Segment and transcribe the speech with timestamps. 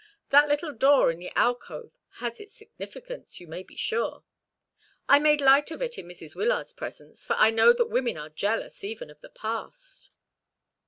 [0.31, 4.23] That little door in the alcove has its significance, you may be sure.
[5.07, 6.33] I made light of it in Mrs.
[6.33, 10.09] Wyllard's presence, for I know that women are jealous even of the past.